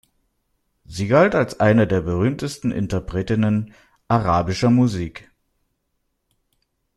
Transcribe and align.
Sie 0.83 1.07
galt 1.07 1.35
als 1.35 1.59
eine 1.59 1.85
der 1.85 2.01
berühmtesten 2.01 2.71
Interpretinnen 2.71 3.75
arabischer 4.07 4.71
Musik. 4.71 5.29